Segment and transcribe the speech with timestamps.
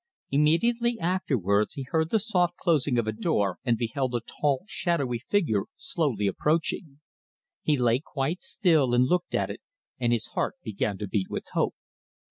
[0.31, 5.19] Immediately afterwards he heard the soft closing of a door and beheld a tall, shadowy
[5.19, 7.01] figure slowly approaching.
[7.61, 9.61] He lay quite still and looked at it,
[9.99, 11.75] and his heart began to beat with hope.